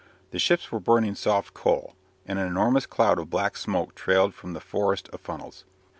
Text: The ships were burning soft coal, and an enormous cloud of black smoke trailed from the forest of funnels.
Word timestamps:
The 0.31 0.39
ships 0.39 0.71
were 0.71 0.79
burning 0.79 1.13
soft 1.13 1.53
coal, 1.53 1.93
and 2.25 2.39
an 2.39 2.47
enormous 2.47 2.87
cloud 2.87 3.19
of 3.19 3.29
black 3.29 3.55
smoke 3.55 3.93
trailed 3.93 4.33
from 4.33 4.53
the 4.53 4.59
forest 4.59 5.07
of 5.09 5.21
funnels. 5.21 5.63